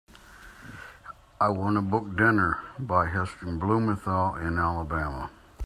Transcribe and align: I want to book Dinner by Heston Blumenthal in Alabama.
I 1.39 1.49
want 1.49 1.75
to 1.75 1.81
book 1.83 2.17
Dinner 2.17 2.57
by 2.79 3.05
Heston 3.05 3.59
Blumenthal 3.59 4.35
in 4.37 4.57
Alabama. 4.57 5.29